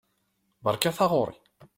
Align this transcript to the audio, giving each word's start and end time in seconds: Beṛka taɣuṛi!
Beṛka 0.63 0.91
taɣuṛi! 0.97 1.35